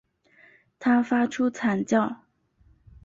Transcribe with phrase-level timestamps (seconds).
[0.79, 2.21] 他发出惨叫